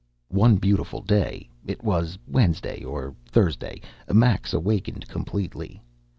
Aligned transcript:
One 0.31 0.55
beautiful 0.55 1.03
day 1.03 1.47
it 1.67 1.83
was 1.83 2.17
Wednesday 2.25 2.83
or 2.83 3.13
Thursday 3.27 3.81
Max 4.11 4.51
awakened 4.51 5.07
completely. 5.07 5.79